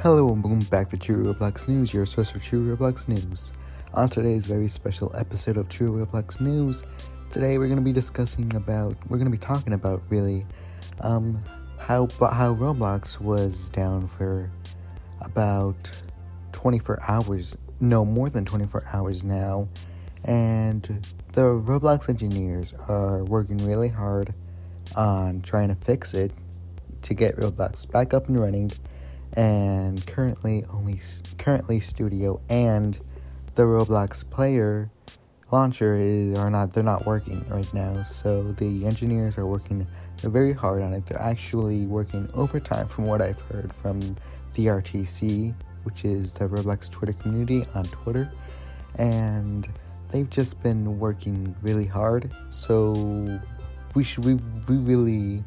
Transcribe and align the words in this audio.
Hello 0.00 0.32
and 0.32 0.44
welcome 0.44 0.60
back 0.66 0.90
to 0.90 0.96
True 0.96 1.34
Roblox 1.34 1.66
News, 1.66 1.92
your 1.92 2.06
source 2.06 2.30
for 2.30 2.38
True 2.38 2.76
Roblox 2.76 3.08
News. 3.08 3.52
On 3.94 4.08
today's 4.08 4.46
very 4.46 4.68
special 4.68 5.10
episode 5.16 5.56
of 5.56 5.68
True 5.68 5.90
Roblox 5.90 6.40
News, 6.40 6.84
today 7.32 7.58
we're 7.58 7.66
going 7.66 7.80
to 7.80 7.84
be 7.84 7.92
discussing 7.92 8.54
about, 8.54 8.96
we're 9.08 9.16
going 9.16 9.28
to 9.28 9.36
be 9.36 9.44
talking 9.44 9.72
about 9.72 10.00
really, 10.08 10.46
um, 11.00 11.42
how 11.80 12.06
how 12.20 12.54
Roblox 12.54 13.20
was 13.20 13.70
down 13.70 14.06
for 14.06 14.52
about 15.20 15.90
24 16.52 17.00
hours, 17.08 17.58
no 17.80 18.04
more 18.04 18.30
than 18.30 18.44
24 18.44 18.84
hours 18.92 19.24
now, 19.24 19.68
and 20.22 21.04
the 21.32 21.40
Roblox 21.40 22.08
engineers 22.08 22.72
are 22.86 23.24
working 23.24 23.56
really 23.66 23.88
hard 23.88 24.32
on 24.94 25.42
trying 25.42 25.70
to 25.70 25.74
fix 25.74 26.14
it 26.14 26.30
to 27.02 27.14
get 27.14 27.34
Roblox 27.34 27.90
back 27.90 28.14
up 28.14 28.28
and 28.28 28.40
running 28.40 28.70
and 29.34 30.04
currently 30.06 30.64
only 30.72 31.00
currently 31.38 31.80
Studio 31.80 32.40
and 32.48 32.98
the 33.54 33.62
Roblox 33.62 34.28
player 34.28 34.90
launcher 35.50 35.94
is 35.96 36.36
are 36.38 36.50
not 36.50 36.72
they're 36.72 36.84
not 36.84 37.06
working 37.06 37.44
right 37.48 37.72
now. 37.74 38.02
So 38.02 38.52
the 38.52 38.86
engineers 38.86 39.38
are 39.38 39.46
working 39.46 39.86
very 40.22 40.52
hard 40.52 40.82
on 40.82 40.92
it. 40.92 41.06
They're 41.06 41.20
actually 41.20 41.86
working 41.86 42.28
overtime 42.34 42.88
from 42.88 43.06
what 43.06 43.22
I've 43.22 43.40
heard 43.42 43.72
from 43.72 44.00
the 44.54 44.66
RTC, 44.66 45.54
which 45.84 46.04
is 46.04 46.34
the 46.34 46.48
Roblox 46.48 46.90
Twitter 46.90 47.12
community 47.12 47.64
on 47.74 47.84
Twitter, 47.84 48.30
and 48.96 49.68
they've 50.10 50.28
just 50.28 50.62
been 50.62 50.98
working 50.98 51.54
really 51.62 51.86
hard. 51.86 52.30
So 52.48 53.40
we 53.94 54.02
should 54.02 54.24
we, 54.24 54.34
we 54.68 54.76
really 54.76 55.44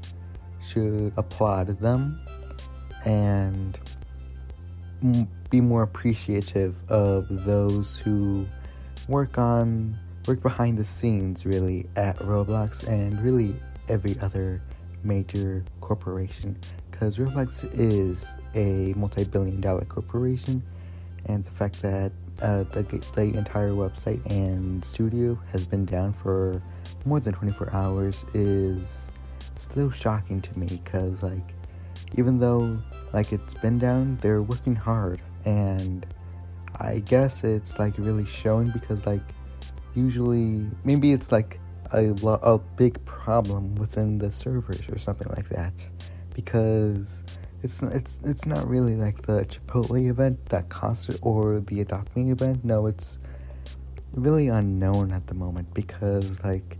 should 0.63 1.13
applaud 1.17 1.67
them 1.79 2.19
and 3.05 3.79
be 5.49 5.61
more 5.61 5.83
appreciative 5.83 6.75
of 6.89 7.27
those 7.45 7.97
who 7.97 8.47
work 9.07 9.37
on 9.37 9.97
work 10.27 10.41
behind 10.41 10.77
the 10.77 10.85
scenes 10.85 11.45
really 11.45 11.87
at 11.95 12.15
Roblox 12.19 12.87
and 12.87 13.19
really 13.21 13.55
every 13.89 14.15
other 14.21 14.61
major 15.03 15.65
corporation. 15.81 16.57
Because 16.89 17.17
Roblox 17.17 17.67
is 17.73 18.35
a 18.53 18.93
multi-billion 18.95 19.59
dollar 19.61 19.85
corporation 19.85 20.61
and 21.25 21.43
the 21.43 21.49
fact 21.49 21.81
that 21.81 22.11
uh, 22.41 22.63
the, 22.63 22.83
the 23.15 23.37
entire 23.37 23.71
website 23.71 24.23
and 24.29 24.83
studio 24.83 25.37
has 25.51 25.65
been 25.65 25.85
down 25.85 26.13
for 26.13 26.61
more 27.05 27.19
than 27.19 27.33
24 27.33 27.73
hours 27.73 28.25
is 28.33 29.11
still 29.57 29.91
shocking 29.91 30.41
to 30.41 30.57
me 30.57 30.65
because 30.67 31.21
like 31.21 31.53
even 32.17 32.39
though 32.39 32.77
like 33.13 33.31
it's 33.33 33.53
been 33.53 33.79
down, 33.79 34.17
they're 34.21 34.41
working 34.41 34.75
hard 34.75 35.21
and 35.45 36.05
I 36.79 36.99
guess 36.99 37.43
it's 37.43 37.79
like 37.79 37.97
really 37.97 38.25
showing 38.25 38.71
because 38.71 39.05
like 39.05 39.23
usually 39.93 40.65
maybe 40.83 41.11
it's 41.11 41.31
like 41.31 41.59
a, 41.93 42.01
lo- 42.21 42.39
a 42.41 42.59
big 42.77 43.03
problem 43.05 43.75
within 43.75 44.17
the 44.17 44.31
servers 44.31 44.87
or 44.89 44.97
something 44.97 45.27
like 45.29 45.49
that 45.49 45.89
because 46.33 47.23
it's 47.63 47.83
it's 47.83 48.19
it's 48.23 48.45
not 48.45 48.67
really 48.67 48.95
like 48.95 49.21
the 49.23 49.45
Chipotle 49.45 50.09
event 50.09 50.43
that 50.47 50.65
it 51.09 51.19
or 51.21 51.59
the 51.59 51.81
Adopt 51.81 52.15
Me 52.15 52.31
event. 52.31 52.65
No, 52.65 52.87
it's 52.87 53.19
really 54.13 54.47
unknown 54.47 55.11
at 55.11 55.27
the 55.27 55.35
moment 55.35 55.73
because 55.73 56.43
like 56.43 56.77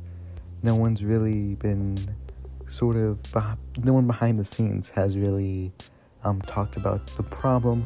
no 0.63 0.75
one's 0.75 1.03
really 1.03 1.55
been 1.55 1.97
sort 2.71 2.95
of 2.95 3.19
no 3.83 3.93
one 3.93 4.07
behind 4.07 4.39
the 4.39 4.43
scenes 4.43 4.89
has 4.89 5.17
really 5.17 5.71
um, 6.23 6.41
talked 6.41 6.77
about 6.77 7.05
the 7.17 7.23
problem. 7.23 7.85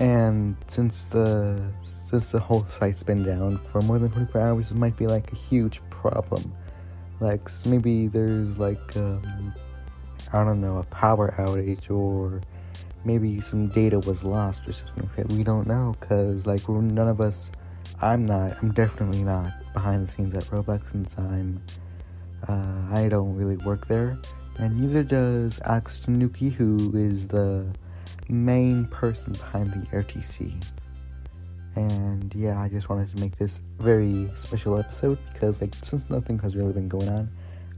And 0.00 0.56
since 0.66 1.06
the 1.06 1.72
since 1.80 2.32
the 2.32 2.40
whole 2.40 2.64
site's 2.64 3.04
been 3.04 3.22
down 3.22 3.58
for 3.58 3.80
more 3.82 3.98
than 3.98 4.10
24 4.10 4.40
hours, 4.40 4.72
it 4.72 4.76
might 4.76 4.96
be 4.96 5.06
like 5.06 5.32
a 5.32 5.36
huge 5.36 5.80
problem. 5.90 6.52
Like 7.20 7.48
maybe 7.64 8.08
there's 8.08 8.58
like 8.58 8.96
um, 8.96 9.54
I 10.32 10.44
don't 10.44 10.60
know 10.60 10.78
a 10.78 10.84
power 10.84 11.32
outage 11.38 11.90
or 11.90 12.40
maybe 13.04 13.40
some 13.40 13.68
data 13.68 14.00
was 14.00 14.24
lost 14.24 14.66
or 14.66 14.72
something 14.72 15.08
like 15.08 15.16
that. 15.16 15.32
We 15.32 15.44
don't 15.44 15.68
know 15.68 15.94
because 16.00 16.46
like 16.46 16.68
none 16.68 17.08
of 17.08 17.20
us. 17.20 17.50
I'm 18.02 18.24
not. 18.24 18.60
I'm 18.60 18.72
definitely 18.72 19.22
not 19.22 19.52
behind 19.72 20.02
the 20.02 20.10
scenes 20.10 20.34
at 20.34 20.42
Roblox 20.44 20.90
since 20.90 21.16
I'm 21.16 21.62
uh, 22.48 22.88
I 22.92 23.08
don't 23.08 23.34
really 23.36 23.56
work 23.58 23.86
there, 23.86 24.18
and 24.58 24.80
neither 24.80 25.02
does 25.02 25.60
Alex 25.64 26.00
Tanuki, 26.00 26.50
who 26.50 26.92
is 26.94 27.28
the 27.28 27.74
main 28.28 28.86
person 28.86 29.32
behind 29.32 29.72
the 29.72 29.86
RTC. 29.96 30.64
And 31.76 32.32
yeah, 32.34 32.60
I 32.60 32.68
just 32.68 32.88
wanted 32.88 33.08
to 33.10 33.18
make 33.18 33.36
this 33.36 33.60
very 33.78 34.30
special 34.34 34.78
episode 34.78 35.18
because, 35.32 35.60
like, 35.60 35.74
since 35.82 36.08
nothing 36.08 36.38
has 36.38 36.54
really 36.54 36.72
been 36.72 36.88
going 36.88 37.08
on, 37.08 37.28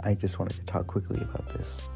I 0.01 0.15
just 0.15 0.39
wanted 0.39 0.57
to 0.59 0.65
talk 0.65 0.87
quickly 0.87 1.21
about 1.23 1.49
this. 1.55 1.89